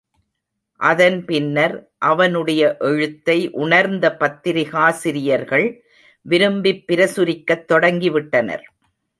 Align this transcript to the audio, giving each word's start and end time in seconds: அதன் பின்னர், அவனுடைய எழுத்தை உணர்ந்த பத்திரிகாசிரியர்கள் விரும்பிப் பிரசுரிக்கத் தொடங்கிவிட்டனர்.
அதன் 0.79 1.25
பின்னர், 1.25 1.75
அவனுடைய 1.97 2.77
எழுத்தை 2.79 3.51
உணர்ந்த 3.51 4.15
பத்திரிகாசிரியர்கள் 4.19 5.79
விரும்பிப் 6.21 6.83
பிரசுரிக்கத் 6.87 7.65
தொடங்கிவிட்டனர். 7.71 8.63